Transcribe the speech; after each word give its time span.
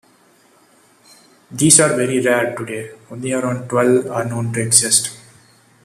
These 1.51 1.79
are 1.79 1.95
very 1.95 2.21
rare 2.21 2.55
today: 2.55 2.89
only 3.11 3.33
around 3.33 3.69
twelve 3.69 4.07
are 4.07 4.25
known 4.25 4.51
to 4.53 4.59
exist. 4.59 5.11